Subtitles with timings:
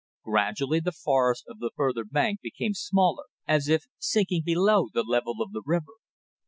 [0.23, 5.43] Gradually the forest of the further bank became smaller, as if sinking below the level
[5.43, 5.93] of the river.